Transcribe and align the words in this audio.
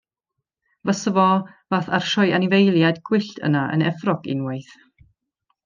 Fasa 0.89 1.11
fo 1.17 1.25
fath 1.73 1.91
â'r 1.99 2.07
sioe 2.13 2.33
anifeiliaid 2.39 2.99
gwyllt 3.11 3.39
yna 3.51 3.63
yn 3.77 3.85
Efrog 3.93 4.27
unwaith. 4.37 4.73